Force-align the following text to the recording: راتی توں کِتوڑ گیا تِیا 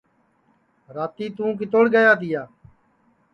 راتی 0.95 1.25
توں 1.35 1.51
کِتوڑ 1.59 1.85
گیا 1.95 2.13
تِیا 2.19 2.43